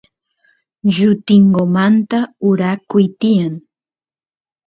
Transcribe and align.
llutingumanta 0.93 2.19
uraykuy 2.49 3.05
tiyan 3.19 3.53